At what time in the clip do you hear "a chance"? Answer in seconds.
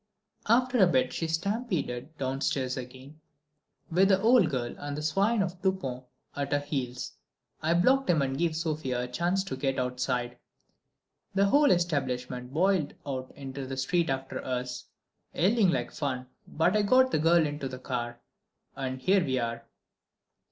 9.03-9.43